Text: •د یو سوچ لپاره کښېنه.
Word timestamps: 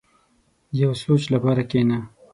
•د 0.75 0.75
یو 0.83 0.91
سوچ 1.03 1.23
لپاره 1.33 1.61
کښېنه. 1.69 1.97